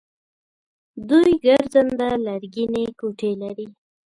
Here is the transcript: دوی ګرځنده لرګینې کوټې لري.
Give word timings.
دوی 1.09 1.31
ګرځنده 1.45 2.09
لرګینې 2.25 2.83
کوټې 2.99 3.31
لري. 3.41 3.67